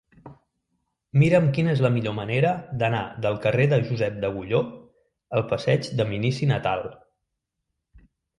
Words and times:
Mira'm 1.23 1.43
quina 1.57 1.69
és 1.73 1.83
la 1.85 1.91
millor 1.97 2.15
manera 2.19 2.53
d'anar 2.83 3.01
del 3.25 3.37
carrer 3.43 3.67
de 3.75 3.79
Josep 3.91 4.17
d'Agulló 4.25 4.63
al 5.39 5.47
passeig 5.53 5.93
de 6.01 6.09
Minici 6.15 6.51
Natal. 6.55 6.83